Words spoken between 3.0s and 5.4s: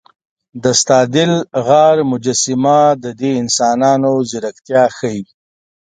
د دې انسانانو ځیرکتیا ښيي.